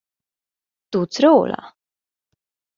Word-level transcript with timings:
Tudsz 0.91 1.19
róla? 1.19 1.77